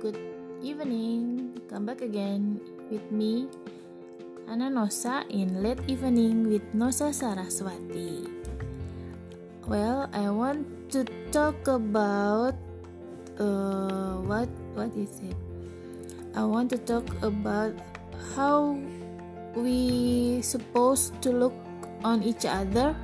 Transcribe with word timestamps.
Welcome 0.00 1.84
back 1.84 2.00
again 2.00 2.56
with 2.88 3.04
me, 3.12 3.52
Ana 4.48 4.72
Nosa, 4.72 5.28
in 5.28 5.60
late 5.60 5.84
evening 5.92 6.48
with 6.48 6.64
Nosa 6.72 7.12
Saraswati. 7.12 8.24
Well, 9.68 10.08
I 10.16 10.32
want 10.32 10.64
to 10.96 11.04
talk 11.36 11.68
about 11.68 12.56
uh, 13.36 14.24
what 14.24 14.48
what 14.72 14.88
is 14.96 15.20
it? 15.20 15.36
I 16.32 16.48
want 16.48 16.72
to 16.72 16.80
talk 16.80 17.04
about 17.20 17.76
how 18.32 18.80
we 19.52 20.40
supposed 20.40 21.12
to 21.20 21.28
look 21.28 21.56
on 22.00 22.24
each 22.24 22.48
other 22.48 22.96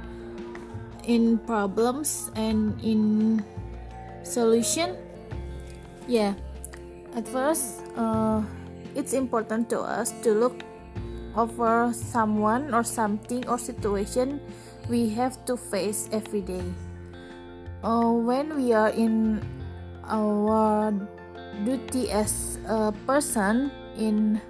in 1.05 1.37
problems 1.45 2.33
and 2.41 2.73
in 2.81 3.45
solution. 4.25 4.97
Yeah 6.09 6.41
at 7.15 7.29
first, 7.29 7.85
uh, 7.97 8.43
it's 8.95 9.13
important 9.13 9.69
to 9.71 9.81
us 9.81 10.13
to 10.23 10.33
look 10.33 10.63
over 11.37 11.93
someone 11.93 12.73
or 12.73 12.83
something 12.83 13.47
or 13.47 13.59
situation 13.59 14.41
we 14.89 15.09
have 15.11 15.45
to 15.45 15.57
face 15.57 16.09
every 16.13 16.41
day. 16.41 16.65
Uh, 17.85 18.11
when 18.11 18.57
we 18.57 18.73
are 18.73 18.91
in 18.91 19.43
our 20.09 20.91
duty 21.65 22.11
as 22.11 22.59
a 22.67 22.93
person 23.07 23.71
in 23.99 24.41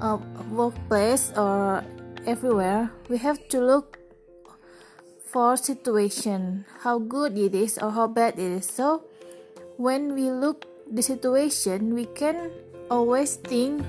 a 0.00 0.16
workplace 0.50 1.32
or 1.36 1.84
everywhere, 2.26 2.90
we 3.08 3.18
have 3.18 3.36
to 3.48 3.60
look 3.60 3.98
for 5.30 5.56
situation 5.56 6.64
how 6.82 6.98
good 6.98 7.38
it 7.38 7.54
is 7.54 7.78
or 7.78 7.90
how 7.90 8.06
bad 8.06 8.34
it 8.38 8.64
is. 8.64 8.66
So 8.66 9.04
when 9.76 10.14
we 10.14 10.30
look 10.30 10.69
the 10.90 11.02
situation, 11.02 11.94
we 11.94 12.06
can 12.06 12.50
always 12.90 13.36
think 13.36 13.84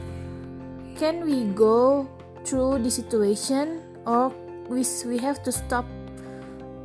can 0.97 1.25
we 1.25 1.45
go 1.57 2.07
through 2.45 2.77
the 2.79 2.91
situation 2.91 3.81
or 4.05 4.29
we, 4.69 4.85
we 5.05 5.17
have 5.17 5.41
to 5.43 5.51
stop 5.51 5.85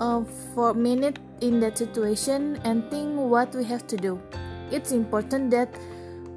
uh, 0.01 0.25
for 0.55 0.71
a 0.71 0.75
minute 0.75 1.19
in 1.43 1.61
that 1.61 1.77
situation 1.77 2.59
and 2.65 2.91
think 2.91 3.15
what 3.15 3.55
we 3.55 3.65
have 3.65 3.87
to 3.87 3.97
do. 3.97 4.21
It's 4.71 4.93
important 4.93 5.51
that 5.51 5.69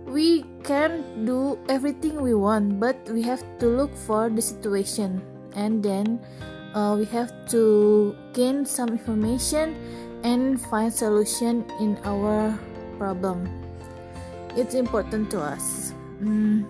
we 0.06 0.44
can 0.64 1.26
do 1.26 1.58
everything 1.70 2.22
we 2.22 2.34
want, 2.34 2.80
but 2.80 2.98
we 3.10 3.22
have 3.24 3.44
to 3.60 3.68
look 3.68 3.96
for 3.96 4.30
the 4.30 4.42
situation 4.42 5.22
and 5.56 5.82
then 5.82 6.20
uh, 6.74 6.96
we 7.00 7.06
have 7.06 7.32
to 7.50 8.16
gain 8.34 8.66
some 8.66 8.90
information 8.90 9.76
and 10.24 10.60
find 10.60 10.94
solution 10.94 11.64
in 11.80 11.98
our 12.04 12.58
problem 12.98 13.69
it's 14.60 14.76
important 14.76 15.32
to 15.32 15.40
us. 15.40 15.96
Mm. 16.20 16.68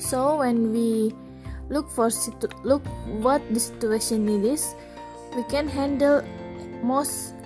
so 0.00 0.40
when 0.40 0.72
we 0.72 1.12
look 1.68 1.88
for 1.92 2.08
situ- 2.08 2.52
look 2.64 2.80
what 3.20 3.44
the 3.52 3.60
situation 3.60 4.24
is 4.28 4.72
we 5.36 5.44
can 5.52 5.68
handle 5.68 6.24
most 6.80 7.36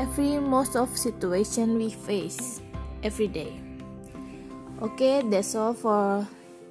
every 0.00 0.40
most 0.40 0.72
of 0.72 0.88
situation 0.96 1.76
we 1.76 1.92
face 1.92 2.64
every 3.04 3.28
day. 3.28 3.60
Okay 4.80 5.20
that's 5.28 5.52
all 5.54 5.76
for 5.76 6.24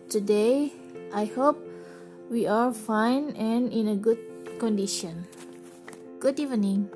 today. 0.09 0.73
I 1.13 1.25
hope 1.25 1.57
we 2.29 2.45
are 2.49 2.73
fine 2.73 3.33
and 3.37 3.69
in 3.69 3.93
a 3.93 3.97
good 3.97 4.17
condition. 4.57 5.25
Good 6.17 6.41
evening 6.41 6.89